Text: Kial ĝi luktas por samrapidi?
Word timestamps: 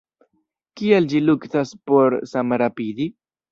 Kial 0.81 1.09
ĝi 1.11 1.21
luktas 1.27 1.75
por 1.93 2.19
samrapidi? 2.35 3.11